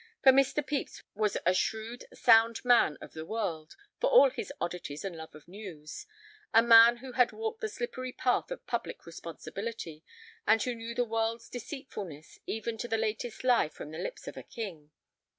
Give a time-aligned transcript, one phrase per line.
[0.23, 0.65] For Mr.
[0.65, 5.35] Pepys was a shrewd, sound man of the world, for all his oddities and love
[5.35, 10.03] of news—a man who had walked the slippery path of public responsibility,
[10.47, 14.37] and who knew the world's deceitfulness, even to the latest lie from the lips of
[14.37, 14.89] a king.